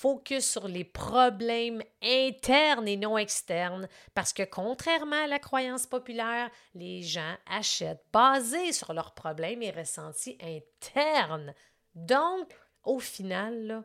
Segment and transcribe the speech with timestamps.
[0.00, 6.50] focus sur les problèmes internes et non externes parce que contrairement à la croyance populaire,
[6.74, 11.52] les gens achètent basés sur leurs problèmes et ressentis internes.
[11.94, 12.48] Donc,
[12.84, 13.82] au final,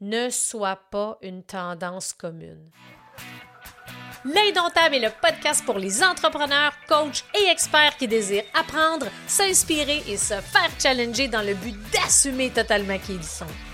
[0.00, 2.70] ne sois pas une tendance commune.
[4.26, 10.16] L'Indomptable est le podcast pour les entrepreneurs, coachs et experts qui désirent apprendre, s'inspirer et
[10.16, 13.73] se faire challenger dans le but d'assumer totalement qui ils sont.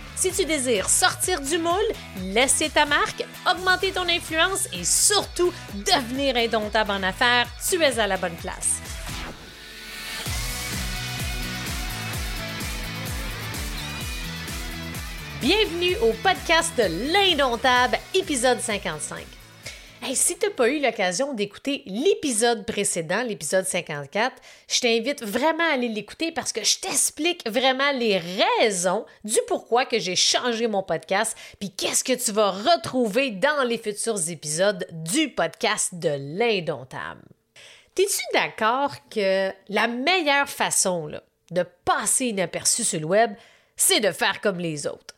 [0.21, 1.73] Si tu désires sortir du moule,
[2.25, 8.05] laisser ta marque, augmenter ton influence et surtout devenir indomptable en affaires, tu es à
[8.05, 8.79] la bonne place.
[15.41, 19.40] Bienvenue au podcast de l'Indomptable, épisode 55.
[20.03, 24.35] Hey, si tu n'as pas eu l'occasion d'écouter l'épisode précédent, l'épisode 54,
[24.67, 29.85] je t'invite vraiment à aller l'écouter parce que je t'explique vraiment les raisons du pourquoi
[29.85, 34.87] que j'ai changé mon podcast, puis qu'est-ce que tu vas retrouver dans les futurs épisodes
[34.91, 37.21] du podcast de l'Indomptable.
[37.93, 41.11] T'es-tu d'accord que la meilleure façon
[41.51, 43.33] de passer inaperçu sur le web,
[43.75, 45.15] c'est de faire comme les autres?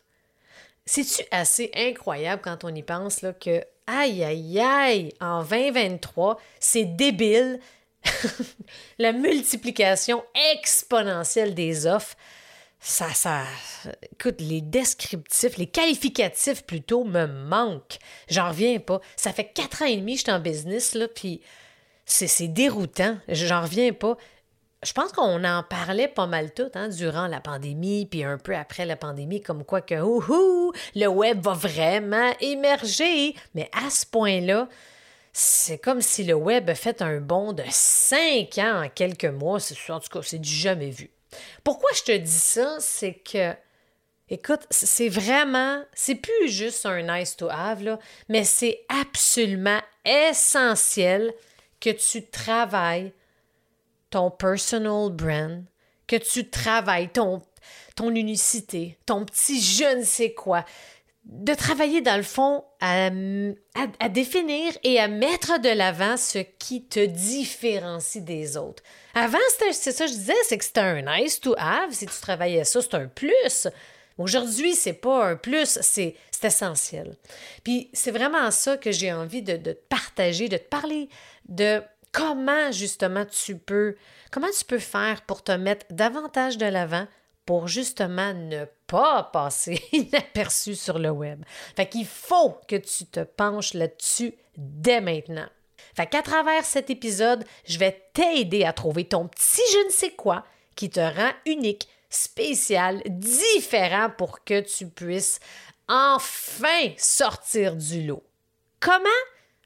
[0.84, 7.60] C'est-tu assez incroyable quand on y pense que aïe, aïe, aïe, en 2023, c'est débile.
[8.98, 12.16] la multiplication exponentielle des offres,
[12.80, 13.44] ça, ça,
[14.12, 17.98] écoute, les descriptifs, les qualificatifs plutôt me manquent.
[18.28, 19.00] J'en reviens pas.
[19.16, 21.40] Ça fait quatre ans et demi que je suis en business, là, puis
[22.04, 23.16] c'est déroutant.
[23.28, 24.18] J'en reviens pas
[24.84, 28.54] je pense qu'on en parlait pas mal tout hein, durant la pandémie, puis un peu
[28.54, 33.34] après la pandémie, comme quoi que ouhou, le web va vraiment émerger.
[33.54, 34.68] Mais à ce point-là,
[35.32, 39.58] c'est comme si le web a fait un bond de cinq ans en quelques mois.
[39.88, 41.10] En tout cas, c'est du jamais vu.
[41.64, 42.76] Pourquoi je te dis ça?
[42.78, 43.52] C'est que,
[44.28, 47.98] écoute, c'est vraiment, c'est plus juste un nice to have, là,
[48.28, 51.32] mais c'est absolument essentiel
[51.80, 53.12] que tu travailles
[54.14, 55.64] ton personal brand,
[56.06, 57.42] que tu travailles ton,
[57.96, 60.64] ton unicité, ton petit je ne sais quoi.
[61.24, 63.06] De travailler dans le fond à,
[63.98, 68.84] à, définir et à mettre de l'avant ce qui te différencie des autres.
[69.14, 71.90] Avant, c'est ça je disais, c'est que c'était un nice to have.
[71.90, 73.66] Si tu travaillais ça, c'est un plus.
[74.16, 76.14] Aujourd'hui, c'est pas un plus, c'est
[76.44, 77.16] essentiel.
[77.64, 81.08] Puis c'est vraiment ça que j'ai envie de, de partager, de te parler
[81.48, 81.82] de
[82.14, 83.96] comment justement tu peux,
[84.30, 87.06] comment tu peux faire pour te mettre davantage de l'avant
[87.44, 91.44] pour justement ne pas passer inaperçu sur le web?
[91.76, 95.48] Fait qu'il faut que tu te penches là-dessus dès maintenant.
[95.96, 100.12] Fait qu'à travers cet épisode, je vais t'aider à trouver ton petit je ne sais
[100.12, 100.44] quoi
[100.76, 105.40] qui te rend unique, spécial, différent pour que tu puisses
[105.88, 108.22] enfin sortir du lot.
[108.80, 109.04] Comment?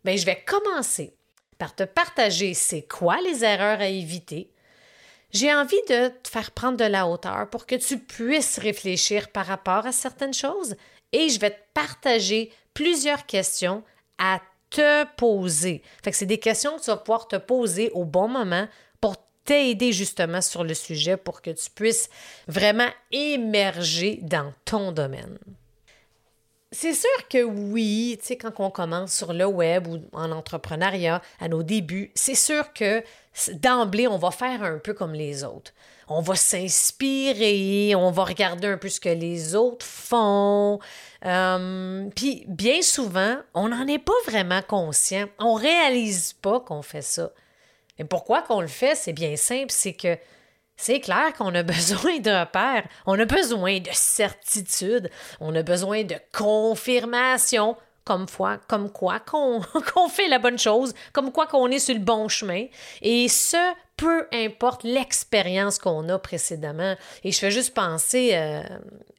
[0.04, 1.18] Bien, je vais commencer
[1.58, 4.50] par te partager c'est quoi les erreurs à éviter.
[5.30, 9.46] J'ai envie de te faire prendre de la hauteur pour que tu puisses réfléchir par
[9.46, 10.76] rapport à certaines choses
[11.12, 13.82] et je vais te partager plusieurs questions
[14.19, 15.82] à te poser.
[16.02, 18.69] Fait c'est des questions que tu vas pouvoir te poser au bon moment
[19.00, 22.08] pour t'aider justement sur le sujet pour que tu puisses
[22.46, 25.38] vraiment émerger dans ton domaine.
[26.71, 31.23] C'est sûr que oui, tu sais, quand on commence sur le web ou en entrepreneuriat,
[31.41, 33.03] à nos débuts, c'est sûr que
[33.55, 35.73] d'emblée, on va faire un peu comme les autres.
[36.09, 40.79] On va s'inspirer, on va regarder un peu ce que les autres font.
[41.25, 45.27] Euh, puis bien souvent, on n'en est pas vraiment conscient.
[45.39, 47.31] On réalise pas qu'on fait ça.
[47.99, 48.95] Et pourquoi qu'on le fait?
[48.95, 50.19] C'est bien simple, c'est que
[50.78, 55.10] c'est clair qu'on a besoin d'un père, on a besoin de certitude,
[55.40, 58.25] on a besoin de confirmation, comme,
[58.66, 62.64] comme quoi qu'on fait la bonne chose, comme quoi qu'on est sur le bon chemin.
[63.02, 66.96] Et ce, peu importe l'expérience qu'on a précédemment.
[67.22, 68.62] Et je fais juste penser euh,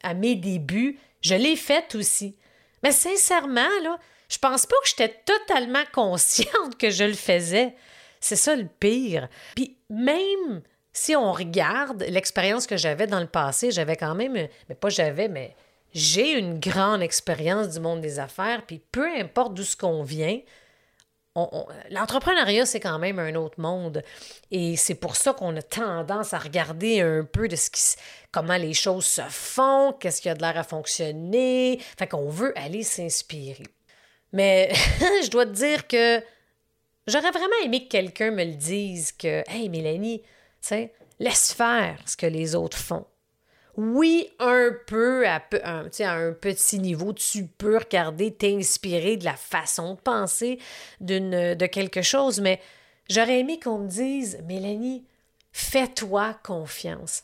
[0.02, 2.36] à mes débuts, je l'ai fait aussi.
[2.82, 7.76] Mais sincèrement, là, je pense pas que j'étais totalement consciente que je le faisais.
[8.22, 9.28] C'est ça le pire.
[9.56, 10.62] Puis même
[11.00, 15.30] si on regarde l'expérience que j'avais dans le passé, j'avais quand même, mais pas j'avais,
[15.30, 15.56] mais
[15.94, 20.40] j'ai une grande expérience du monde des affaires, puis peu importe d'où ce qu'on vient,
[21.90, 24.04] l'entrepreneuriat, c'est quand même un autre monde.
[24.52, 27.82] Et c'est pour ça qu'on a tendance à regarder un peu de ce qui,
[28.34, 31.80] comment les choses se font, qu'est-ce qui a de l'air à fonctionner.
[31.98, 33.64] Fait qu'on veut aller s'inspirer.
[34.34, 34.70] Mais
[35.24, 36.22] je dois te dire que
[37.08, 40.24] j'aurais vraiment aimé que quelqu'un me le dise que, hey Mélanie,
[40.62, 43.06] tu sais, laisse faire ce que les autres font.
[43.78, 49.36] Oui, un peu, à, un, à un petit niveau, tu peux regarder, t'inspirer de la
[49.36, 50.60] façon de penser
[51.00, 52.60] de quelque chose, mais
[53.10, 55.06] j'aurais aimé qu'on me dise, Mélanie,
[55.52, 57.24] fais-toi confiance.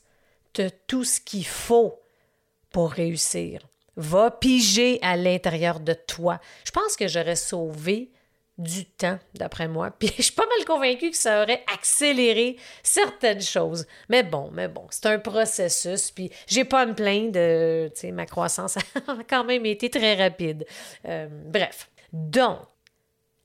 [0.53, 1.99] Tu as tout ce qu'il faut
[2.71, 3.61] pour réussir.
[3.97, 6.39] Va piger à l'intérieur de toi.
[6.65, 8.11] Je pense que j'aurais sauvé
[8.57, 9.91] du temps, d'après moi.
[9.99, 13.85] Puis je suis pas mal convaincue que ça aurait accéléré certaines choses.
[14.09, 16.11] Mais bon, mais bon, c'est un processus.
[16.11, 17.31] Puis j'ai pas à me plaindre.
[17.31, 20.65] De, ma croissance a quand même été très rapide.
[21.07, 21.89] Euh, bref.
[22.13, 22.59] Donc,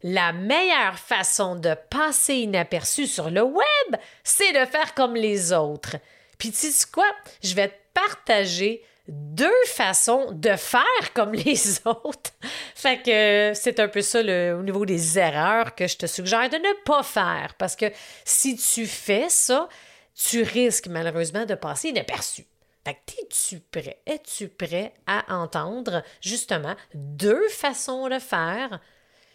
[0.02, 5.96] la meilleure façon de passer inaperçu sur le web, c'est de faire comme les autres.
[6.38, 7.06] Puis tu sais quoi?
[7.42, 12.30] Je vais te partager deux façons de faire comme les autres.
[12.74, 16.56] fait que c'est un peu ça au niveau des erreurs que je te suggère de
[16.56, 17.54] ne pas faire.
[17.58, 17.86] Parce que
[18.24, 19.68] si tu fais ça,
[20.14, 22.46] tu risques malheureusement de passer inaperçu.
[22.84, 24.00] Fait que es-tu prêt?
[24.06, 28.80] Es-tu prêt à entendre justement deux façons de faire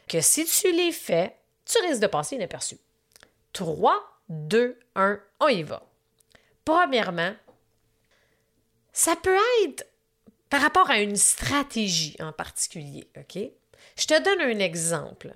[0.08, 1.36] que si tu les fais,
[1.66, 2.78] tu risques de passer inaperçu?
[3.54, 3.96] 3,
[4.30, 5.84] 2, 1, on y va.
[6.64, 7.34] Premièrement,
[8.96, 9.86] ça peut être
[10.50, 13.38] par rapport à une stratégie en particulier, OK?
[13.98, 15.34] Je te donne un exemple.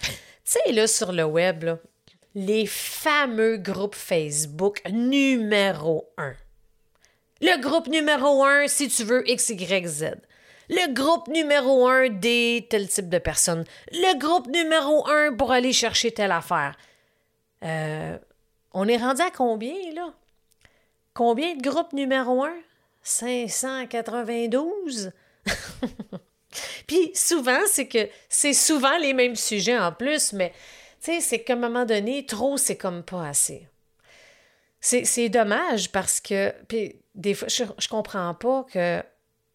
[0.00, 0.10] Tu
[0.42, 1.76] sais, là, sur le web,
[2.34, 6.34] les fameux groupes Facebook numéro un.
[7.42, 10.14] Le groupe numéro un, si tu veux, XYZ.
[10.70, 13.64] Le groupe numéro un des tel type de personnes.
[13.92, 16.74] Le groupe numéro un pour aller chercher telle affaire.
[17.62, 18.18] Euh,
[18.72, 20.14] on est rendu à combien, là?
[21.12, 22.56] Combien de groupes numéro un?
[23.04, 25.12] 592.
[26.86, 30.52] Puis souvent, c'est que c'est souvent les mêmes sujets en plus, mais
[31.00, 33.68] tu sais, c'est qu'à un moment donné, trop, c'est comme pas assez.
[34.80, 39.02] C'est dommage parce que, puis des fois, je, je comprends pas que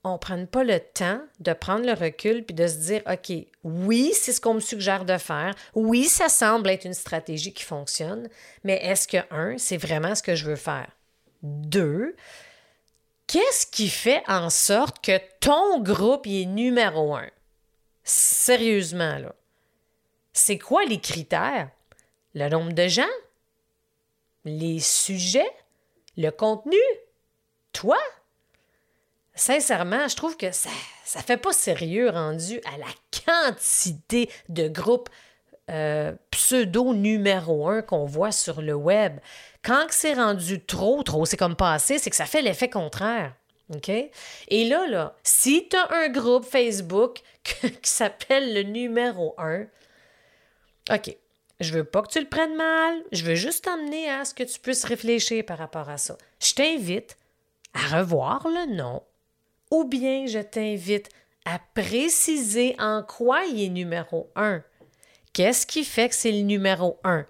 [0.04, 4.12] on prenne pas le temps de prendre le recul puis de se dire, OK, oui,
[4.14, 5.54] c'est ce qu'on me suggère de faire.
[5.76, 8.30] Oui, ça semble être une stratégie qui fonctionne,
[8.64, 10.88] mais est-ce que, un, c'est vraiment ce que je veux faire?
[11.44, 12.16] Deux,
[13.30, 17.30] Qu'est-ce qui fait en sorte que ton groupe est numéro un?
[18.04, 19.36] Sérieusement, là.
[20.34, 21.70] C'est quoi les critères?
[22.34, 23.04] Le nombre de gens?
[24.46, 25.52] Les sujets?
[26.18, 26.80] Le contenu?
[27.72, 28.00] Toi?
[29.36, 30.72] Sincèrement, je trouve que ça
[31.16, 32.88] ne fait pas sérieux rendu à la
[33.28, 35.10] quantité de groupes
[35.70, 39.20] euh, pseudo numéro un qu'on voit sur le web.
[39.64, 43.34] Quand c'est rendu trop, trop, c'est comme passé, c'est que ça fait l'effet contraire.
[43.74, 43.90] OK?
[43.90, 49.66] Et là, là, si tu as un groupe Facebook qui s'appelle le numéro un,
[50.92, 51.16] OK,
[51.60, 54.44] je veux pas que tu le prennes mal, je veux juste t'emmener à ce que
[54.44, 56.18] tu puisses réfléchir par rapport à ça.
[56.42, 57.18] Je t'invite
[57.74, 59.04] à revoir le nom
[59.70, 61.10] ou bien je t'invite
[61.46, 64.64] à préciser en quoi il est numéro un.
[65.40, 67.26] Qu'est-ce qui fait que c'est le numéro un?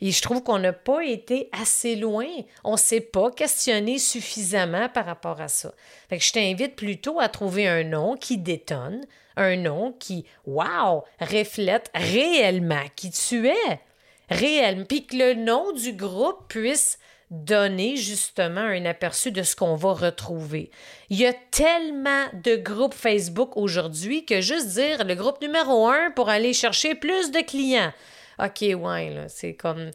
[0.00, 2.28] Et je trouve qu'on n'a pas été assez loin.
[2.62, 5.74] On ne s'est pas questionné suffisamment par rapport à ça.
[6.08, 9.04] Fait je t'invite plutôt à trouver un nom qui détonne,
[9.36, 13.80] un nom qui, wow, reflète réellement qui tu es.
[14.30, 14.84] Réellement.
[14.84, 19.92] Puis que le nom du groupe puisse donner justement un aperçu de ce qu'on va
[19.92, 20.70] retrouver.
[21.10, 26.10] Il y a tellement de groupes Facebook aujourd'hui que juste dire le groupe numéro un
[26.12, 27.92] pour aller chercher plus de clients.
[28.38, 29.90] OK, ouais, c'est comme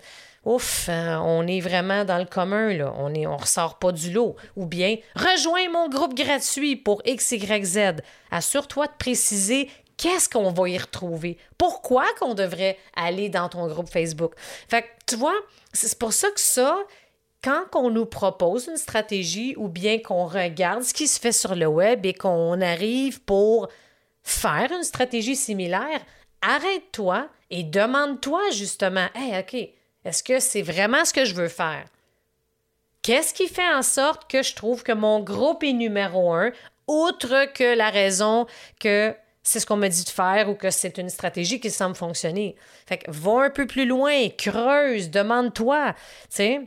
[0.46, 2.94] ouf, hein, on est vraiment dans le commun, là.
[2.98, 4.36] On ne on ressort pas du lot.
[4.56, 8.02] Ou bien, rejoins mon groupe gratuit pour XYZ.
[8.32, 11.38] Assure-toi de préciser qu'est-ce qu'on va y retrouver.
[11.58, 14.34] Pourquoi qu'on devrait aller dans ton groupe Facebook.
[14.68, 15.36] Fait que, tu vois,
[15.72, 16.78] c'est pour ça que ça,
[17.44, 21.56] quand on nous propose une stratégie ou bien qu'on regarde ce qui se fait sur
[21.56, 23.68] le web et qu'on arrive pour
[24.24, 26.00] faire une stratégie similaire,
[26.42, 29.70] arrête-toi et demande-toi justement, hey, OK,
[30.06, 31.86] est-ce que c'est vraiment ce que je veux faire?
[33.02, 36.52] Qu'est-ce qui fait en sorte que je trouve que mon groupe est numéro un,
[36.88, 38.46] outre que la raison
[38.80, 41.96] que c'est ce qu'on me dit de faire ou que c'est une stratégie qui semble
[41.96, 42.56] fonctionner?
[42.86, 45.98] Fait que va un peu plus loin, creuse, demande-toi, tu
[46.30, 46.62] sais,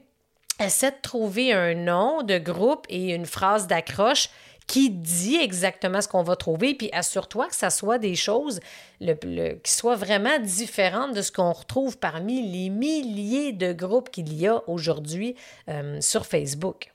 [0.61, 4.31] essaie de trouver un nom de groupe et une phrase d'accroche
[4.67, 8.61] qui dit exactement ce qu'on va trouver, puis assure-toi que ça soit des choses
[9.01, 14.47] qui soient vraiment différentes de ce qu'on retrouve parmi les milliers de groupes qu'il y
[14.47, 15.37] a aujourd'hui
[15.69, 16.93] euh, sur Facebook.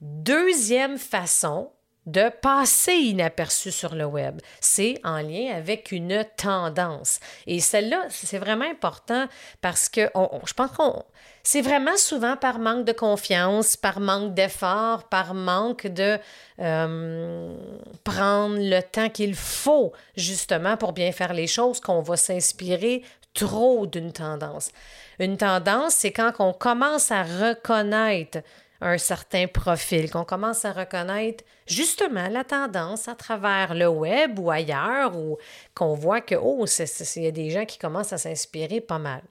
[0.00, 1.70] Deuxième façon
[2.08, 4.40] de passer inaperçu sur le web.
[4.60, 7.20] C'est en lien avec une tendance.
[7.46, 9.26] Et celle-là, c'est vraiment important
[9.60, 10.10] parce que
[10.46, 11.04] je pense qu'on
[11.42, 16.18] c'est vraiment souvent par manque de confiance, par manque d'effort, par manque de
[16.60, 17.54] euh,
[18.04, 23.86] prendre le temps qu'il faut justement pour bien faire les choses qu'on va s'inspirer trop
[23.86, 24.70] d'une tendance.
[25.18, 28.40] Une tendance, c'est quand on commence à reconnaître
[28.80, 34.50] un certain profil, qu'on commence à reconnaître justement la tendance à travers le web ou
[34.50, 35.36] ailleurs, ou
[35.74, 36.64] qu'on voit que, oh,
[37.16, 39.22] il y a des gens qui commencent à s'inspirer pas mal.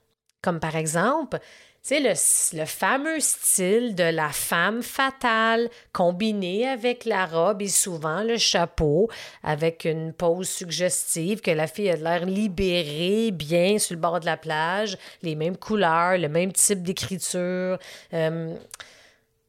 [0.42, 1.40] Comme par exemple,
[1.82, 2.14] c'est le,
[2.60, 9.10] le, fameux style de la femme fatale combiné avec la robe et souvent le chapeau,
[9.42, 14.26] avec une pose suggestive que la fille a l'air libérée, bien sur le bord de
[14.26, 17.80] la plage, les mêmes couleurs, le même type d'écriture.
[18.14, 18.54] Euh,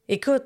[0.09, 0.43] Écoute,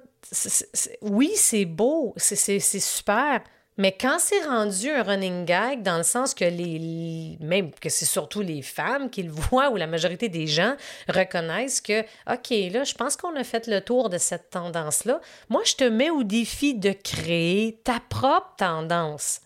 [1.02, 3.42] oui, c'est beau, c'est super,
[3.78, 8.06] mais quand c'est rendu un running gag, dans le sens que les, même que c'est
[8.06, 10.76] surtout les femmes qui le voient ou la majorité des gens
[11.08, 15.22] reconnaissent que, OK, là, je pense qu'on a fait le tour de cette tendance-là.
[15.50, 19.42] Moi, je te mets au défi de créer ta propre tendance.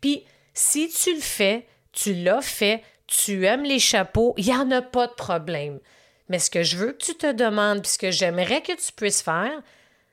[0.00, 4.70] Puis, si tu le fais, tu l'as fait, tu aimes les chapeaux, il n'y en
[4.70, 5.78] a pas de problème.
[6.32, 8.90] Mais ce que je veux que tu te demandes, puis ce que j'aimerais que tu
[8.96, 9.52] puisses faire,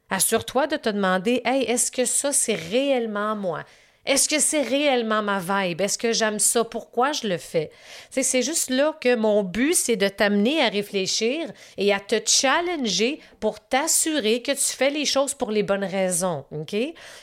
[0.10, 3.64] assure-toi de te demander Hey, est-ce que ça, c'est réellement moi?
[4.06, 5.80] Est-ce que c'est réellement ma vibe?
[5.80, 6.66] Est-ce que j'aime ça?
[6.66, 7.72] Pourquoi je le fais?
[8.10, 13.22] C'est juste là que mon but, c'est de t'amener à réfléchir et à te challenger
[13.40, 16.44] pour t'assurer que tu fais les choses pour les bonnes raisons.
[16.52, 16.76] OK?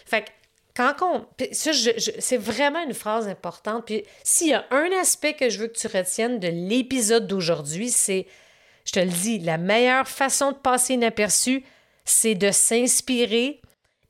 [0.07, 0.31] Fait que
[0.75, 3.85] quand c'est vraiment une phrase importante.
[3.85, 7.91] Puis s'il y a un aspect que je veux que tu retiennes de l'épisode d'aujourd'hui,
[7.91, 8.27] c'est
[8.87, 11.65] je te le dis, la meilleure façon de passer inaperçu,
[12.05, 13.61] c'est de s'inspirer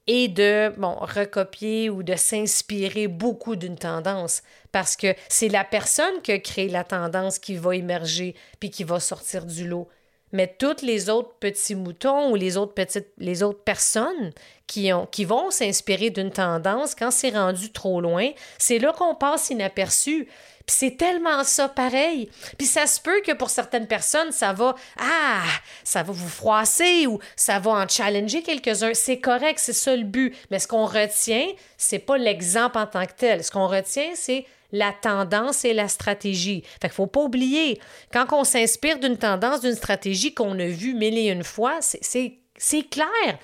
[0.06, 6.20] et de bon, recopier ou de s'inspirer beaucoup d'une tendance parce que c'est la personne
[6.22, 9.88] qui a créé la tendance qui va émerger puis qui va sortir du lot.
[10.32, 14.32] Mais toutes les autres petits moutons ou les autres petites autres personnes
[14.66, 19.50] qui, qui vont s'inspirer d'une tendance quand c'est rendu trop loin, c'est là qu'on passe
[19.50, 20.28] inaperçu.
[20.66, 22.28] Puis c'est tellement ça pareil.
[22.58, 25.44] Puis ça se peut que pour certaines personnes, ça va, ah,
[25.84, 28.92] ça va vous froisser ou ça va en challenger quelques-uns.
[28.94, 30.34] C'est correct, c'est ça le but.
[30.50, 31.46] Mais ce qu'on retient,
[31.78, 33.44] c'est pas l'exemple en tant que tel.
[33.44, 36.62] Ce qu'on retient, c'est la tendance et la stratégie.
[36.80, 37.80] Fait qu'il faut pas oublier,
[38.12, 42.82] quand on s'inspire d'une tendance, d'une stratégie qu'on a vue mille et une fois, c'est
[42.90, 43.38] clair.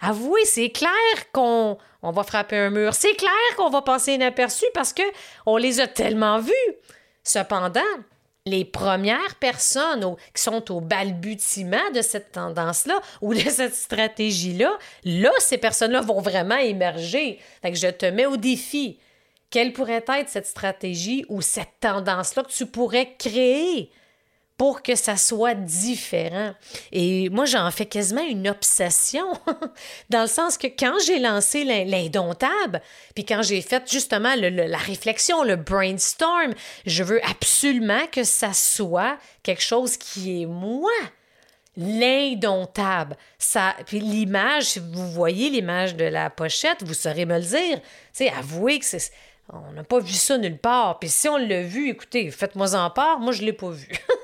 [0.00, 0.90] Avouez, c'est clair
[1.32, 2.94] qu'on on va frapper un mur.
[2.94, 5.02] C'est clair qu'on va passer inaperçu parce que
[5.46, 6.52] on les a tellement vus.
[7.24, 7.80] Cependant,
[8.46, 15.30] les premières personnes qui sont au balbutiement de cette tendance-là ou de cette stratégie-là, là,
[15.38, 17.38] ces personnes-là vont vraiment émerger.
[17.62, 18.98] Fait je te mets au défi.
[19.50, 23.90] Quelle pourrait être cette stratégie ou cette tendance-là que tu pourrais créer?
[24.58, 26.52] Pour que ça soit différent.
[26.90, 29.32] Et moi, j'en fais quasiment une obsession,
[30.10, 32.82] dans le sens que quand j'ai lancé l'indomptable,
[33.14, 36.52] puis quand j'ai fait justement la réflexion, le brainstorm,
[36.84, 40.90] je veux absolument que ça soit quelque chose qui est moi
[41.76, 43.16] l'indomptable.
[43.38, 47.80] Ça, puis l'image, si vous voyez l'image de la pochette, vous saurez me le dire.
[48.12, 49.12] Sais, avouez que c'est,
[49.52, 50.98] on n'a pas vu ça nulle part.
[50.98, 53.88] Puis si on l'a vu, écoutez, faites-moi en part, moi je l'ai pas vu.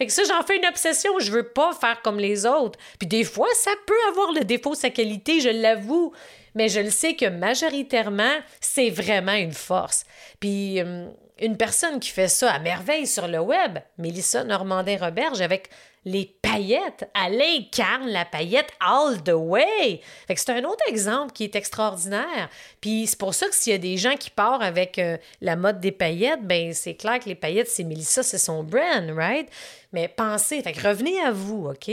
[0.00, 1.18] fait que ça, j'en fais une obsession.
[1.18, 2.78] Je veux pas faire comme les autres.
[2.98, 6.12] Puis des fois, ça peut avoir le défaut de sa qualité, je l'avoue.
[6.54, 10.04] Mais je le sais que majoritairement, c'est vraiment une force.
[10.40, 15.68] Puis hum, une personne qui fait ça à merveille sur le web, Mélissa Normandin-Roberge, avec
[16.04, 17.10] les paillettes.
[17.14, 20.00] Elle incarne la paillette all the way.
[20.34, 22.48] C'est un autre exemple qui est extraordinaire.
[22.80, 25.56] Puis c'est pour ça que s'il y a des gens qui partent avec euh, la
[25.56, 29.48] mode des paillettes, ben c'est clair que les paillettes, c'est Mélissa, c'est son brand, right?
[29.92, 31.90] Mais pensez, revenez à vous, OK?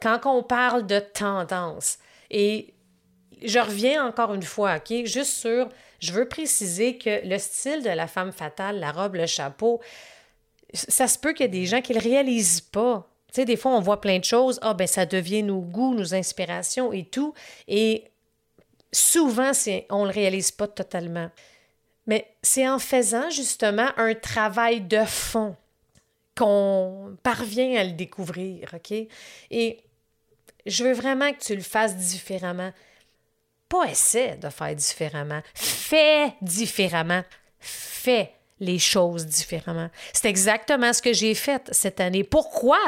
[0.00, 1.98] Quand on parle de tendance,
[2.30, 2.72] et
[3.44, 5.04] je reviens encore une fois, OK?
[5.04, 5.68] Juste sur,
[6.00, 9.80] je veux préciser que le style de la femme fatale, la robe, le chapeau,
[10.72, 13.11] ça se peut qu'il y ait des gens qui ne le réalisent pas.
[13.32, 14.58] Tu sais, des fois, on voit plein de choses.
[14.60, 17.32] Ah, ben ça devient nos goûts, nos inspirations et tout.
[17.66, 18.04] Et
[18.92, 19.52] souvent,
[19.88, 21.30] on ne le réalise pas totalement.
[22.06, 25.56] Mais c'est en faisant justement un travail de fond
[26.36, 28.92] qu'on parvient à le découvrir, OK?
[29.50, 29.80] Et
[30.66, 32.72] je veux vraiment que tu le fasses différemment.
[33.68, 35.40] Pas essaie de faire différemment.
[35.54, 37.22] Fais différemment.
[37.58, 39.88] Fais les choses différemment.
[40.12, 42.24] C'est exactement ce que j'ai fait cette année.
[42.24, 42.78] Pourquoi?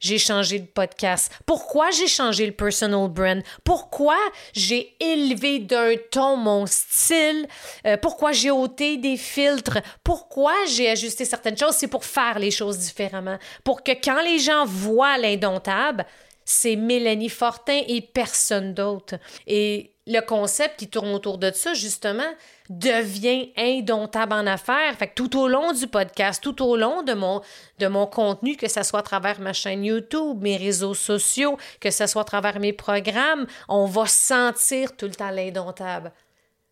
[0.00, 1.30] J'ai changé de podcast?
[1.46, 3.42] Pourquoi j'ai changé le personal brand?
[3.64, 4.16] Pourquoi
[4.52, 7.46] j'ai élevé d'un ton mon style?
[7.86, 9.78] Euh, pourquoi j'ai ôté des filtres?
[10.02, 11.76] Pourquoi j'ai ajusté certaines choses?
[11.76, 13.38] C'est pour faire les choses différemment.
[13.62, 16.04] Pour que quand les gens voient l'indomptable,
[16.44, 19.14] c'est Mélanie Fortin et personne d'autre.
[19.46, 22.32] Et le concept qui tourne autour de ça, justement,
[22.70, 24.94] devient indomptable en affaires.
[24.96, 27.42] Fait tout au long du podcast, tout au long de mon,
[27.78, 31.90] de mon contenu, que ce soit à travers ma chaîne YouTube, mes réseaux sociaux, que
[31.90, 36.12] ce soit à travers mes programmes, on va sentir tout le temps l'indomptable.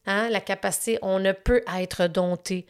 [0.06, 0.28] Hein?
[0.30, 2.64] La capacité, on ne peut être dompté.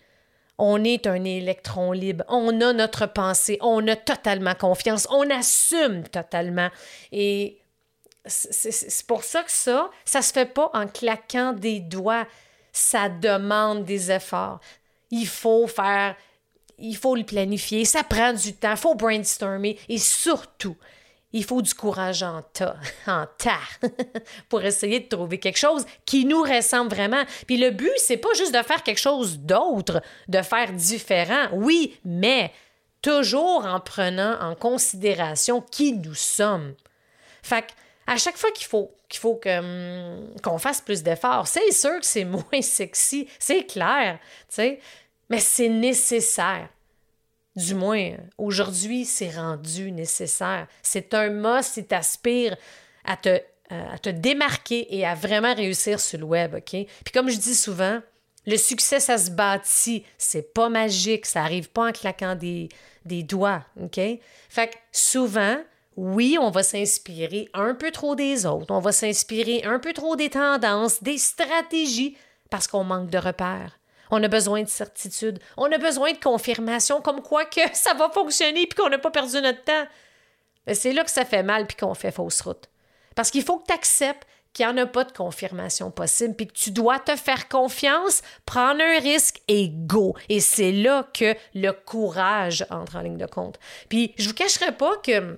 [0.56, 2.25] On est un électron libre.
[2.28, 3.58] On a notre pensée.
[3.61, 5.06] On a totalement confiance.
[5.11, 6.70] On assume totalement.
[7.12, 7.58] Et
[8.26, 12.26] c'est pour ça que ça, ça se fait pas en claquant des doigts.
[12.80, 14.61] Ça demande des efforts.
[15.11, 16.14] Il faut faire,
[16.78, 17.85] il faut le planifier.
[17.85, 18.70] Ça prend du temps.
[18.70, 19.76] Il faut brainstormer.
[19.88, 20.76] Et surtout,
[21.32, 22.76] il faut du courage en tas,
[23.08, 23.58] en tas,
[24.49, 27.25] pour essayer de trouver quelque chose qui nous ressemble vraiment.
[27.49, 31.99] Puis le but, c'est pas juste de faire quelque chose d'autre, de faire différent, oui,
[32.04, 32.52] mais
[33.02, 36.76] toujours en prenant en considération qui nous sommes.
[37.42, 37.66] Fait
[38.06, 42.07] à chaque fois qu'il faut qu'il faut hum, qu'on fasse plus d'efforts, c'est sûr que
[42.07, 44.81] c'est moins sexy, c'est clair, tu sais,
[45.29, 46.69] mais c'est nécessaire.
[47.57, 50.69] Du moins, aujourd'hui, c'est rendu nécessaire.
[50.81, 52.57] C'est un must si tu aspires
[53.05, 56.71] à te, à te démarquer et à vraiment réussir sur le web, OK?
[56.71, 58.00] Puis comme je dis souvent,
[58.47, 60.05] le succès, ça se bâtit.
[60.17, 61.27] C'est pas magique.
[61.27, 62.69] Ça arrive pas en claquant des,
[63.05, 64.00] des doigts, OK?
[64.49, 65.59] Fait que souvent,
[65.99, 70.14] oui, on va s'inspirer un peu trop des autres, on va s'inspirer un peu trop
[70.14, 72.17] des tendances, des stratégies,
[72.50, 73.81] parce qu'on manque de repères.
[74.12, 78.11] On a besoin de certitude, on a besoin de confirmation comme quoi que ça va
[78.11, 79.87] fonctionner puis qu'on n'a pas perdu notre temps.
[80.73, 82.71] C'est là que ça fait mal puis qu'on fait fausse route.
[83.17, 86.47] Parce qu'il faut que tu acceptes qu'il n'y en a pas de confirmation possible, puis
[86.47, 90.15] que tu dois te faire confiance, prendre un risque et go.
[90.28, 93.58] Et c'est là que le courage entre en ligne de compte.
[93.89, 95.37] Puis je vous cacherai pas que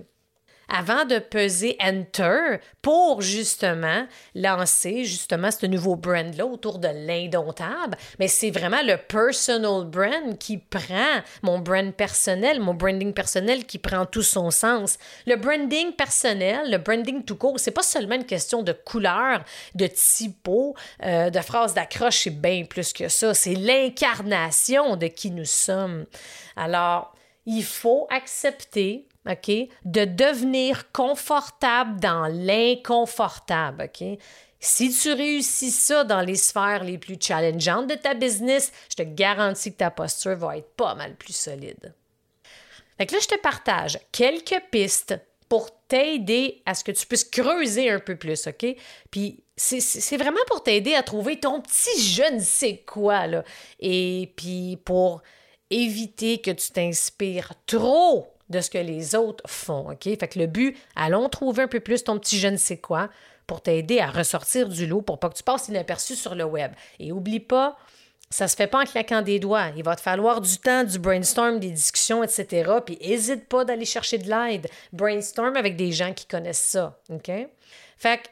[0.70, 7.96] avant de peser Enter pour justement lancer justement ce nouveau brand-là autour de l'indomptable.
[8.18, 13.78] Mais c'est vraiment le personal brand qui prend mon brand personnel, mon branding personnel qui
[13.78, 14.98] prend tout son sens.
[15.26, 19.86] Le branding personnel, le branding tout court, c'est pas seulement une question de couleur, de
[19.86, 23.34] typo, euh, de phrases d'accroche, c'est bien plus que ça.
[23.34, 26.06] C'est l'incarnation de qui nous sommes.
[26.56, 27.14] Alors,
[27.46, 34.18] il faut accepter De devenir confortable dans l'inconfortable, OK?
[34.58, 39.02] Si tu réussis ça dans les sphères les plus challengeantes de ta business, je te
[39.02, 41.94] garantis que ta posture va être pas mal plus solide.
[42.98, 47.24] Fait que là, je te partage quelques pistes pour t'aider à ce que tu puisses
[47.24, 48.66] creuser un peu plus, OK?
[49.10, 53.24] Puis c'est vraiment pour t'aider à trouver ton petit je ne sais quoi.
[53.80, 55.22] Et puis pour
[55.70, 59.90] éviter que tu t'inspires trop de ce que les autres font.
[59.90, 60.02] OK?
[60.02, 63.08] Fait que le but, allons trouver un peu plus ton petit je ne sais quoi
[63.46, 66.72] pour t'aider à ressortir du lot pour pas que tu passes inaperçu sur le web.
[66.98, 67.76] Et oublie pas,
[68.30, 69.70] ça se fait pas en claquant des doigts.
[69.76, 72.70] Il va te falloir du temps, du brainstorm, des discussions, etc.
[72.84, 74.68] Puis n'hésite pas d'aller chercher de l'aide.
[74.92, 77.00] Brainstorm avec des gens qui connaissent ça.
[77.08, 77.30] OK?
[77.96, 78.28] Fait que,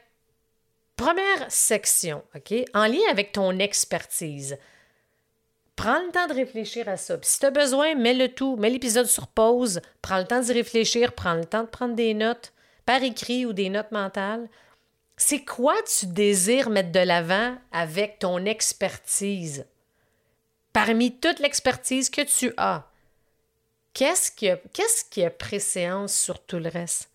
[0.95, 2.53] première section, OK?
[2.73, 4.57] En lien avec ton expertise.
[5.79, 7.17] Prends le temps de réfléchir à ça.
[7.21, 10.51] Si tu as besoin, mets le tout, mets l'épisode sur pause, prends le temps d'y
[10.51, 12.51] réfléchir, prends le temps de prendre des notes
[12.85, 14.49] par écrit ou des notes mentales.
[15.15, 19.65] C'est quoi tu désires mettre de l'avant avec ton expertise?
[20.73, 22.85] Parmi toute l'expertise que tu as,
[23.93, 27.09] qu'est-ce qui, qu'est-ce qui a préséance sur tout le reste?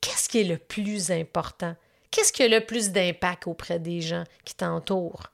[0.00, 1.76] Qu'est-ce qui est le plus important?
[2.10, 5.28] Qu'est-ce qui a le plus d'impact auprès des gens qui t'entourent?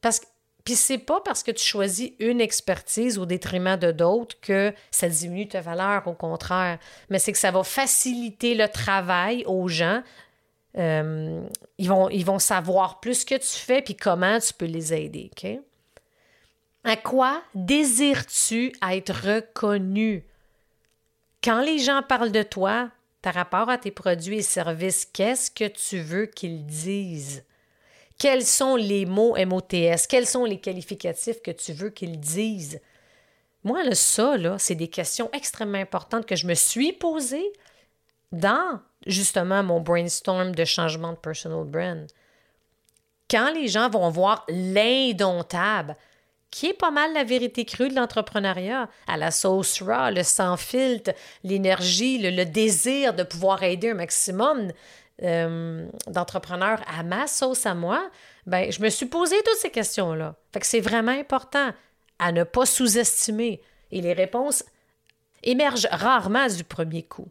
[0.00, 0.26] Parce que
[0.64, 5.08] puis c'est pas parce que tu choisis une expertise au détriment de d'autres que ça
[5.08, 6.78] diminue ta valeur, au contraire.
[7.10, 10.02] Mais c'est que ça va faciliter le travail aux gens.
[10.78, 11.42] Euh,
[11.78, 15.30] ils, vont, savoir plus ce que tu fais puis comment tu peux les aider.
[15.32, 15.50] OK?
[16.84, 20.24] À quoi désires-tu être reconnu?
[21.42, 22.88] Quand les gens parlent de toi,
[23.20, 27.44] par rapport à tes produits et services, qu'est-ce que tu veux qu'ils disent?
[28.22, 30.06] Quels sont les mots MOTS?
[30.08, 32.80] Quels sont les qualificatifs que tu veux qu'ils disent?
[33.64, 37.52] Moi, ça, là, c'est des questions extrêmement importantes que je me suis posées
[38.30, 42.06] dans justement mon brainstorm de changement de personal brand.
[43.28, 45.96] quand les gens vont voir l'indomptable,
[46.52, 50.56] qui est pas mal la vérité crue de l'entrepreneuriat, à la sauce raw, le sans
[50.56, 54.70] filtre, l'énergie, le, désir de pouvoir aider un maximum
[55.22, 58.10] euh, d'entrepreneurs à ma sauce à moi,
[58.46, 60.34] ben, je me suis posé toutes ces questions-là.
[60.52, 61.70] Fait que c'est vraiment important
[62.18, 63.60] à ne pas sous-estimer.
[63.90, 64.64] Et les réponses
[65.42, 67.28] émergent rarement du premier coup.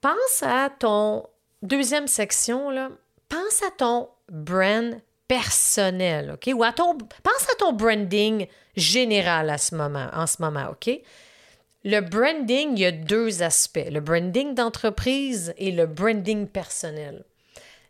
[0.00, 1.26] Pense à ton
[1.62, 2.90] deuxième section, là.
[3.28, 6.50] Pense à ton brand personnel, OK?
[6.54, 10.90] Ou à ton, pense à ton branding général à ce moment, en ce moment, OK?
[11.86, 17.24] Le branding, il y a deux aspects, le branding d'entreprise et le branding personnel.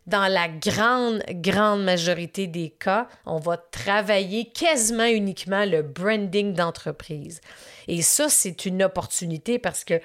[0.05, 7.39] Dans la grande, grande majorité des cas, on va travailler quasiment uniquement le branding d'entreprise.
[7.87, 10.01] Et ça, c'est une opportunité parce que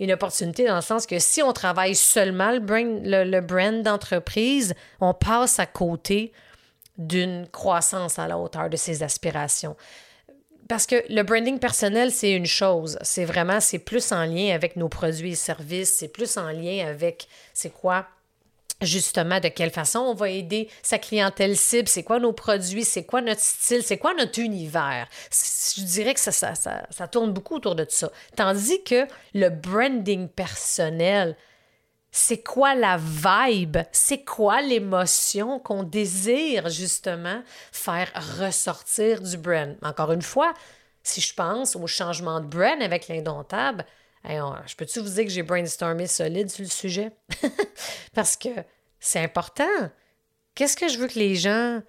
[0.00, 5.58] une opportunité dans le sens que si on travaille seulement le brand, d'entreprise, on passe
[5.58, 6.32] à côté
[6.98, 9.76] d'une croissance à la hauteur de ses aspirations.
[10.70, 12.96] Parce que le branding personnel, c'est une chose.
[13.02, 16.86] C'est vraiment, c'est plus en lien avec nos produits et services, c'est plus en lien
[16.86, 18.06] avec, c'est quoi,
[18.80, 23.02] justement, de quelle façon on va aider sa clientèle cible, c'est quoi nos produits, c'est
[23.02, 25.08] quoi notre style, c'est quoi notre univers?
[25.76, 28.12] Je dirais que ça, ça, ça, ça tourne beaucoup autour de ça.
[28.36, 31.34] Tandis que le branding personnel,
[32.12, 39.76] c'est quoi la vibe, c'est quoi l'émotion qu'on désire justement faire ressortir du brand?
[39.82, 40.52] Encore une fois,
[41.02, 43.84] si je pense au changement de brand avec l'indomptable,
[44.24, 47.12] je peux-tu vous dire que j'ai brainstormé solide sur le sujet?
[48.14, 48.50] Parce que
[48.98, 49.90] c'est important.
[50.54, 51.80] Qu'est-ce que je veux que les gens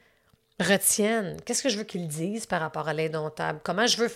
[0.60, 1.42] retiennent?
[1.42, 3.60] Qu'est-ce que je veux qu'ils disent par rapport à l'indomptable?
[3.64, 4.12] Comment je veux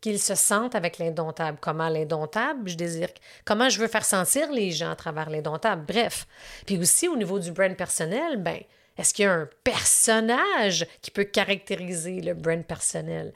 [0.00, 1.58] qu'ils se sentent avec l'indomptable.
[1.60, 3.08] Comment l'indomptable, je désire,
[3.44, 5.84] comment je veux faire sentir les gens à travers l'indomptable?
[5.86, 6.26] Bref.
[6.66, 8.60] Puis aussi, au niveau du brand personnel, ben,
[8.96, 13.32] est-ce qu'il y a un personnage qui peut caractériser le brand personnel?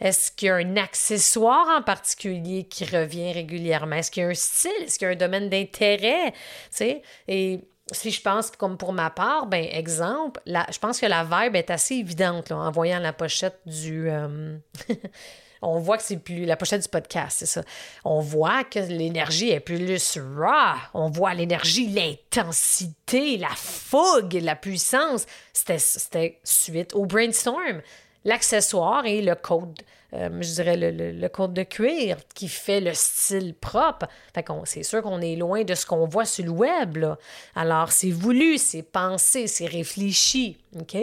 [0.00, 3.96] Est-ce qu'il y a un accessoire en particulier qui revient régulièrement?
[3.96, 4.72] Est-ce qu'il y a un style?
[4.82, 6.32] Est-ce qu'il y a un domaine d'intérêt?
[6.32, 6.38] Tu
[6.70, 7.60] sais, et
[7.92, 11.70] si je pense comme pour ma part, ben exemple, je pense que la vibe est
[11.70, 14.56] assez évidente en voyant la pochette du, euh,
[15.64, 17.62] on voit que c'est plus la pochette du podcast, c'est ça.
[18.04, 20.76] On voit que l'énergie est plus raw.
[20.92, 25.26] On voit l'énergie, l'intensité, la fougue, la puissance.
[25.52, 27.80] C'était suite au brainstorm.
[28.26, 29.82] L'accessoire et le code,
[30.14, 34.06] euh, je dirais le, code de cuir qui fait le style propre.
[34.32, 37.04] Fait c'est sûr qu'on est loin de ce qu'on voit sur le web.
[37.54, 40.56] Alors, c'est voulu, c'est pensé, c'est réfléchi.
[40.80, 40.96] OK?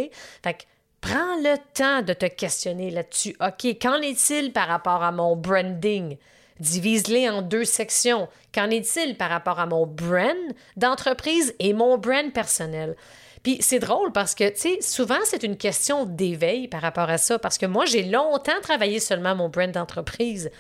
[0.44, 0.68] Fait
[1.02, 3.36] Prends le temps de te questionner là-dessus.
[3.42, 6.18] OK, qu'en est-il par rapport à mon branding?
[6.60, 8.30] Divise-les en deux sections.
[8.54, 10.38] Qu'en est-il par rapport à mon brand
[10.78, 12.96] d'entreprise et mon brand personnel?
[13.42, 17.18] Puis c'est drôle parce que, tu sais, souvent c'est une question d'éveil par rapport à
[17.18, 20.52] ça parce que moi, j'ai longtemps travaillé seulement mon brand d'entreprise.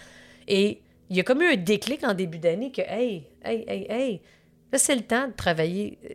[0.48, 3.86] Et il y a comme eu un déclic en début d'année que, hey, hey, hey,
[3.90, 4.22] hey,
[4.72, 6.14] là, c'est le temps de travailler euh,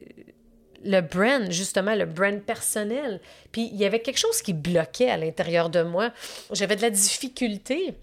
[0.86, 3.20] le brand, justement, le brand personnel.
[3.52, 6.12] Puis il y avait quelque chose qui bloquait à l'intérieur de moi.
[6.52, 7.94] J'avais de la difficulté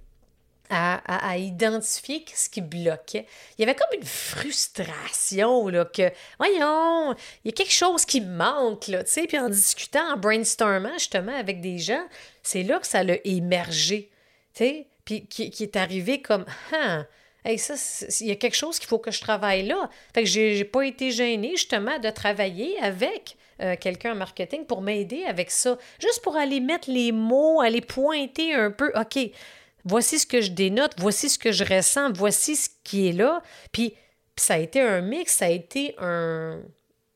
[0.69, 3.27] à, à, identifier ce qui bloquait.
[3.57, 8.21] Il y avait comme une frustration, là, que, voyons, il y a quelque chose qui
[8.21, 9.27] manque, là, tu sais.
[9.27, 12.03] Puis en discutant, en brainstormant, justement, avec des gens,
[12.41, 14.09] c'est là que ça l'a émergé,
[14.53, 14.87] tu sais.
[15.05, 17.03] Puis qui, qui, est arrivé comme, ah,
[17.45, 17.73] Hey, ça,
[18.21, 19.89] il y a quelque chose qu'il faut que je travaille là.
[20.13, 24.81] Fait que j'ai pas été gênée, justement, de travailler avec euh, quelqu'un en marketing pour
[24.81, 25.77] m'aider avec ça.
[25.99, 28.91] Juste pour aller mettre les mots, aller pointer un peu.
[28.95, 29.19] OK,
[29.83, 33.41] voici ce que je dénote, voici ce que je ressens, voici ce qui est là.
[33.71, 33.93] Puis,
[34.35, 36.61] ça a été un mix, ça a été un.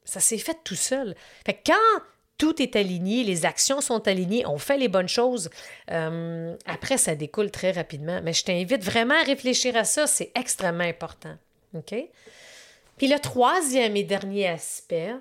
[0.03, 1.15] Ça s'est fait tout seul.
[1.45, 2.03] Fait que quand
[2.37, 5.49] tout est aligné, les actions sont alignées, on fait les bonnes choses.
[5.91, 8.19] Euh, après, ça découle très rapidement.
[8.23, 11.35] Mais je t'invite vraiment à réfléchir à ça, c'est extrêmement important.
[11.73, 11.95] OK?
[12.97, 15.13] Puis le troisième et dernier aspect,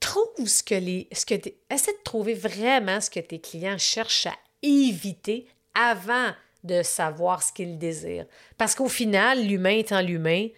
[0.00, 1.08] trouve ce que les.
[1.12, 6.30] Ce que essaie de trouver vraiment ce que tes clients cherchent à éviter avant
[6.64, 8.26] de savoir ce qu'ils désirent.
[8.58, 10.48] Parce qu'au final, l'humain étant l'humain,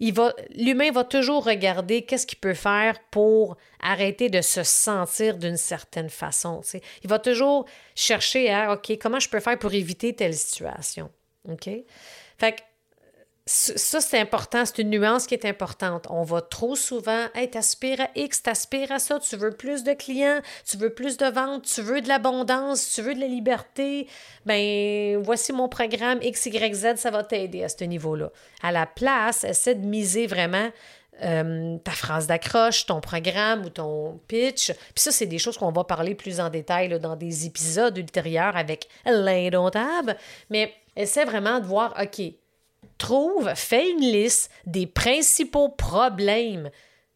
[0.00, 6.10] l'humain va toujours regarder qu'est-ce qu'il peut faire pour arrêter de se sentir d'une certaine
[6.10, 6.60] façon.
[7.02, 11.10] Il va toujours chercher à, OK, comment je peux faire pour éviter telle situation.
[11.48, 11.68] OK?
[12.38, 12.60] Fait que
[13.48, 16.06] ça, c'est important, c'est une nuance qui est importante.
[16.10, 19.94] On va trop souvent, hey, t'aspires à X, t'aspires à ça, tu veux plus de
[19.94, 24.06] clients, tu veux plus de ventes, tu veux de l'abondance, tu veux de la liberté.
[24.44, 28.30] Ben, voici mon programme X, Y, Z, ça va t'aider à ce niveau-là.
[28.62, 30.70] À la place, essaie de miser vraiment
[31.22, 34.72] euh, ta phrase d'accroche, ton programme ou ton pitch.
[34.72, 38.58] Puis ça, c'est des choses qu'on va parler plus en détail dans des épisodes ultérieurs
[38.58, 40.18] avec l'indomptable.
[40.50, 42.20] Mais essaie vraiment de voir, OK,
[42.98, 46.70] trouve, fais une liste des principaux problèmes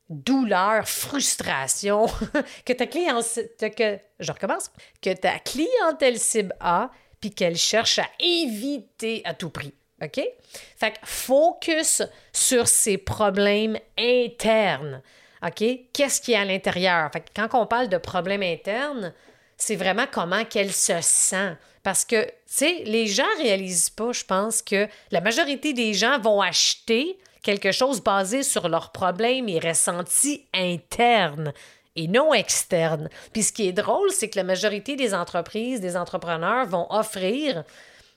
[0.09, 2.07] douleur, frustration
[2.67, 4.33] que ta clientèle, je
[5.01, 6.91] que ta clientèle cible a,
[7.21, 9.73] puis qu'elle cherche à éviter à tout prix.
[10.03, 10.21] OK?
[10.77, 15.01] Fait que focus sur ses problèmes internes.
[15.45, 15.65] OK?
[15.93, 17.11] Qu'est-ce qui est à l'intérieur?
[17.13, 19.15] Fait que quand on parle de problèmes internes,
[19.65, 21.57] c'est vraiment comment qu'elle se sent.
[21.85, 26.19] Parce que, tu sais, les gens réalisent pas, je pense, que la majorité des gens
[26.19, 31.53] vont acheter quelque chose basé sur leurs problèmes et ressentis internes
[31.95, 33.09] et non externes.
[33.33, 37.63] Puis ce qui est drôle, c'est que la majorité des entreprises, des entrepreneurs vont offrir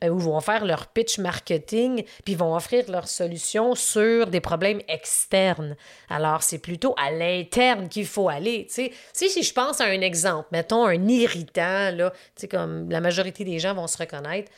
[0.06, 4.82] euh, ou vont faire leur pitch marketing, puis vont offrir leurs solutions sur des problèmes
[4.88, 5.76] externes.
[6.10, 8.68] Alors, c'est plutôt à l'interne qu'il faut aller.
[8.70, 12.14] Sais, si je pense à un exemple, mettons un irritant, là,
[12.50, 14.52] comme la majorité des gens vont se reconnaître,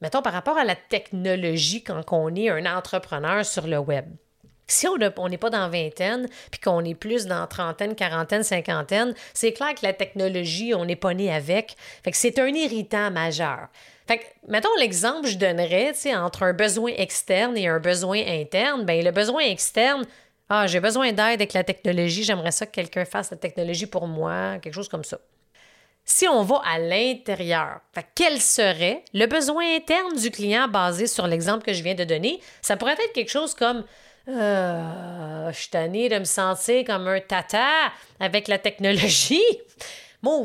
[0.00, 4.06] mettons par rapport à la technologie quand on est un entrepreneur sur le web.
[4.66, 4.96] Si on
[5.28, 9.84] n'est pas dans vingtaine, puis qu'on est plus dans trentaine, quarantaine, cinquantaine, c'est clair que
[9.84, 11.76] la technologie, on n'est pas né avec.
[12.02, 13.68] Fait c'est un irritant majeur.
[14.06, 18.84] Fait que, mettons l'exemple que je donnerais, entre un besoin externe et un besoin interne,
[18.84, 20.04] ben le besoin externe,
[20.50, 24.06] ah, j'ai besoin d'aide avec la technologie, j'aimerais ça que quelqu'un fasse la technologie pour
[24.06, 25.18] moi, quelque chose comme ça.
[26.04, 27.80] Si on va à l'intérieur,
[28.14, 32.40] quel serait le besoin interne du client basé sur l'exemple que je viens de donner?
[32.60, 33.84] Ça pourrait être quelque chose comme
[34.28, 39.42] euh, Je suis tanné de me sentir comme un tata avec la technologie.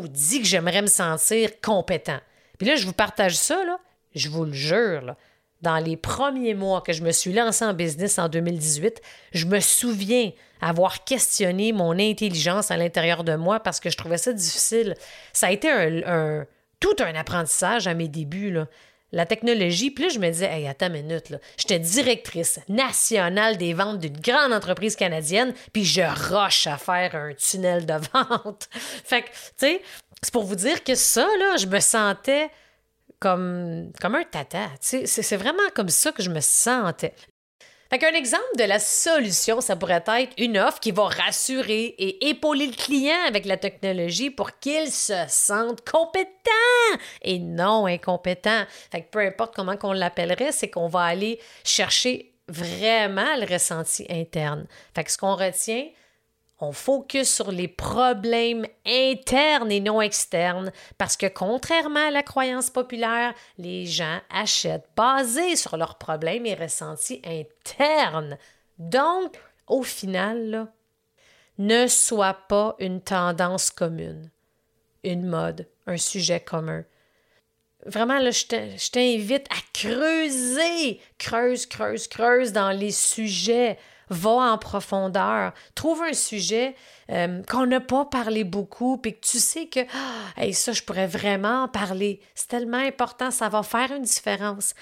[0.09, 2.19] dit que j'aimerais me sentir compétent.
[2.57, 3.79] Puis là, je vous partage ça, là,
[4.15, 5.15] je vous le jure,
[5.61, 9.01] dans les premiers mois que je me suis lancé en business en 2018,
[9.33, 14.17] je me souviens avoir questionné mon intelligence à l'intérieur de moi parce que je trouvais
[14.17, 14.95] ça difficile.
[15.33, 16.45] Ça a été un,
[16.79, 18.57] tout un apprentissage à mes débuts.
[19.11, 21.39] La technologie, là, je me disais, hey, attends une minute, là.
[21.57, 27.33] J'étais directrice nationale des ventes d'une grande entreprise canadienne, puis je roche à faire un
[27.33, 28.69] tunnel de vente.
[28.71, 29.81] fait que, tu sais,
[30.21, 32.49] c'est pour vous dire que ça, là, je me sentais
[33.19, 34.69] comme, comme un tata.
[34.79, 37.13] C'est vraiment comme ça que je me sentais.
[37.89, 42.29] Fait qu'un exemple de la solution, ça pourrait être une offre qui va rassurer et
[42.29, 46.29] épauler le client avec la technologie pour qu'il se sente compétent
[47.23, 48.63] et non incompétent.
[48.91, 54.05] Fait que peu importe comment qu'on l'appellerait, c'est qu'on va aller chercher vraiment le ressenti
[54.09, 54.67] interne.
[54.93, 55.87] Fait que ce qu'on retient,
[56.59, 62.69] on focus sur les problèmes internes et non externes parce que contrairement à la croyance
[62.69, 68.37] populaire, les gens achètent basés sur leurs problèmes et ressentis internes.
[68.77, 70.71] Donc, au final,
[71.57, 74.29] ne sois pas une tendance commune,
[75.03, 76.83] une mode, un sujet commun.
[77.85, 83.77] Vraiment, là, je t'invite à creuser, creuse, creuse, creuse dans les sujets
[84.09, 86.75] va en profondeur, trouve un sujet
[87.11, 91.07] euh, qu'on n'a pas parlé beaucoup, puis que tu sais que ah, ça, je pourrais
[91.07, 92.19] vraiment en parler.
[92.35, 94.73] C'est tellement important, ça va faire une différence.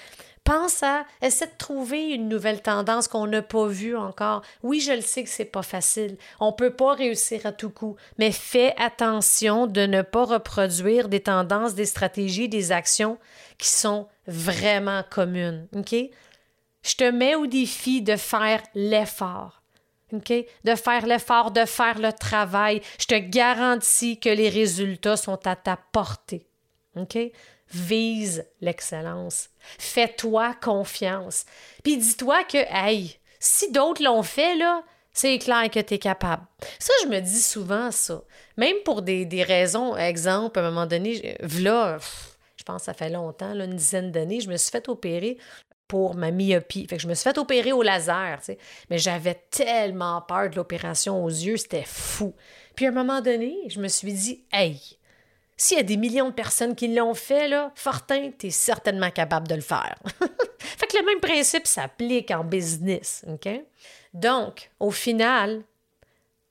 [0.44, 4.40] Pense à essaie de trouver une nouvelle tendance qu'on n'a pas vue encore.
[4.62, 6.16] Oui, je le sais que c'est pas facile.
[6.40, 11.20] On peut pas réussir à tout coup, mais fais attention de ne pas reproduire des
[11.20, 13.18] tendances, des stratégies, des actions
[13.58, 15.66] qui sont vraiment communes.
[15.76, 15.94] OK?
[16.88, 19.62] Je te mets au défi de faire l'effort.
[20.12, 20.32] OK?
[20.64, 22.80] De faire l'effort, de faire le travail.
[22.98, 26.46] Je te garantis que les résultats sont à ta portée.
[26.96, 27.18] OK?
[27.70, 29.50] Vise l'excellence.
[29.78, 31.44] Fais-toi confiance.
[31.84, 36.46] Puis dis-toi que, hey, si d'autres l'ont fait, là, c'est clair que tu es capable.
[36.78, 38.22] Ça, je me dis souvent ça.
[38.56, 41.98] Même pour des, des raisons, exemple, à un moment donné, là,
[42.56, 45.36] je pense que ça fait longtemps, là, une dizaine d'années, je me suis fait opérer
[45.88, 46.86] pour ma myopie.
[46.86, 48.52] Fait je me suis fait opérer au laser, tu.
[48.90, 52.34] Mais j'avais tellement peur de l'opération aux yeux, c'était fou.
[52.76, 54.80] Puis à un moment donné, je me suis dit, hey,
[55.56, 59.48] s'il y a des millions de personnes qui l'ont fait, là, Fortin, t'es certainement capable
[59.48, 59.98] de le faire.
[60.60, 63.48] fait que le même principe s'applique en business, OK?
[64.14, 65.62] Donc, au final,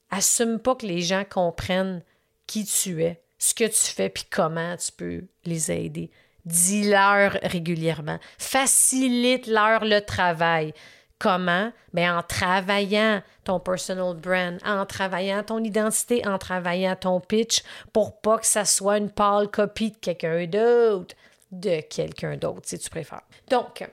[0.09, 2.03] assume pas que les gens comprennent
[2.47, 6.11] qui tu es, ce que tu fais, puis comment tu peux les aider
[6.47, 8.17] dis-leur régulièrement.
[8.37, 10.73] Facilite-leur le travail.
[11.19, 11.71] Comment?
[11.93, 18.21] Bien, en travaillant ton personal brand, en travaillant ton identité, en travaillant ton pitch pour
[18.21, 21.15] pas que ça soit une pâle copie de quelqu'un d'autre,
[21.51, 23.23] de quelqu'un d'autre, si tu préfères.
[23.49, 23.87] Donc,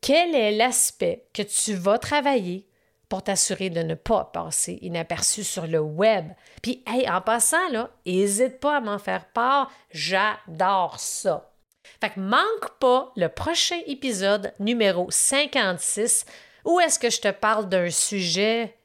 [0.00, 2.68] quel est l'aspect que tu vas travailler
[3.08, 6.26] pour t'assurer de ne pas passer inaperçu sur le web?
[6.62, 9.70] Puis, hey, en passant, là, n'hésite pas à m'en faire part.
[9.90, 11.50] J'adore ça.
[12.00, 16.24] Fait que manque pas le prochain épisode numéro 56
[16.64, 18.76] où est-ce que je te parle d'un sujet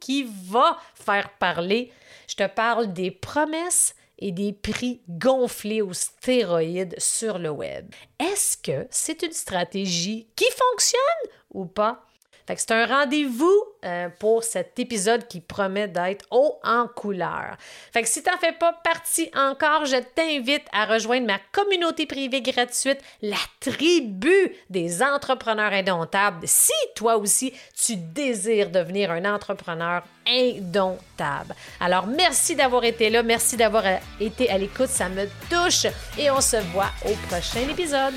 [0.00, 1.92] qui va faire parler.
[2.28, 7.86] Je te parle des promesses et des prix gonflés aux stéroïdes sur le web.
[8.18, 12.04] Est-ce que c'est une stratégie qui fonctionne ou pas?
[12.46, 17.56] C'est un rendez-vous euh, pour cet épisode qui promet d'être haut en couleur.
[17.92, 22.42] Fait que si t'en fais pas partie encore, je t'invite à rejoindre ma communauté privée
[22.42, 26.46] gratuite, la tribu des entrepreneurs indomptables.
[26.46, 31.54] Si toi aussi tu désires devenir un entrepreneur indomptable.
[31.80, 35.86] Alors merci d'avoir été là, merci d'avoir euh, été à l'écoute, ça me touche
[36.18, 38.14] et on se voit au prochain épisode.